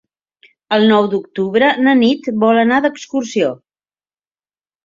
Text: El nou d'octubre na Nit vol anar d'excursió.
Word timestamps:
El 0.77 0.85
nou 0.91 1.09
d'octubre 1.11 1.69
na 1.87 1.95
Nit 2.01 2.31
vol 2.45 2.63
anar 2.63 2.81
d'excursió. 2.87 3.55